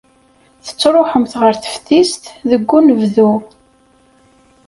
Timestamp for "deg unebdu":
2.49-3.31